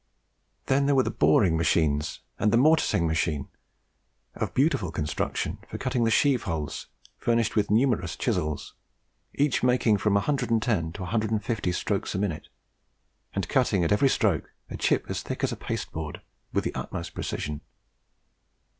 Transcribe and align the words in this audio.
Then 0.65 0.87
there 0.87 0.95
were 0.95 1.03
the 1.03 1.11
Boring 1.11 1.55
Machines, 1.55 2.21
and 2.39 2.51
the 2.51 2.57
Mortising 2.57 3.05
Machine, 3.05 3.49
of 4.33 4.55
beautiful 4.55 4.91
construction, 4.91 5.59
for 5.69 5.77
cutting 5.77 6.05
the 6.05 6.09
sheave 6.09 6.41
holes, 6.45 6.87
furnished 7.19 7.55
with 7.55 7.69
numerous 7.69 8.15
chisels, 8.15 8.73
each 9.35 9.61
making 9.61 9.97
from 9.97 10.15
110 10.15 10.91
to 10.93 11.01
150 11.03 11.71
strokes 11.71 12.15
a 12.15 12.17
minute, 12.17 12.47
and 13.35 13.47
cutting 13.47 13.83
at 13.83 13.91
every 13.91 14.09
stroke 14.09 14.49
a 14.71 14.75
chip 14.77 15.05
as 15.07 15.21
thick 15.21 15.43
as 15.43 15.53
pasteboard 15.53 16.21
with 16.51 16.63
the 16.63 16.73
utmost 16.73 17.13
precision. 17.13 17.61